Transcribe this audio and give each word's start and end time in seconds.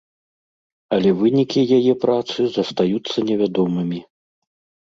Але 0.95 1.09
вынікі 1.19 1.61
яе 1.77 1.93
працы 2.05 2.39
застаюцца 2.57 3.17
невядомымі. 3.29 3.99